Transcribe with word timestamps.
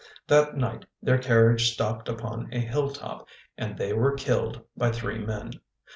That 0.29 0.57
night 0.57 0.87
their 1.03 1.19
carriage 1.19 1.71
stopped 1.73 2.09
upon 2.09 2.49
a 2.51 2.57
hilltop 2.57 3.27
and 3.55 3.77
they 3.77 3.93
were 3.93 4.15
killed 4.15 4.59
by 4.75 4.91
three 4.91 5.19
men. 5.19 5.51